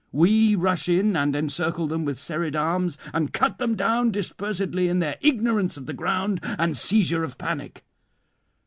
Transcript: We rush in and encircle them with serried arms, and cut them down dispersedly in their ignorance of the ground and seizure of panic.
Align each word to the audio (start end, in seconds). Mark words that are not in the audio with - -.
We 0.11 0.55
rush 0.55 0.89
in 0.89 1.15
and 1.15 1.35
encircle 1.35 1.85
them 1.85 2.05
with 2.05 2.17
serried 2.17 2.55
arms, 2.55 2.97
and 3.13 3.31
cut 3.31 3.59
them 3.59 3.75
down 3.75 4.09
dispersedly 4.11 4.87
in 4.89 4.97
their 4.97 5.17
ignorance 5.21 5.77
of 5.77 5.85
the 5.85 5.93
ground 5.93 6.39
and 6.41 6.75
seizure 6.75 7.23
of 7.23 7.37
panic. 7.37 7.83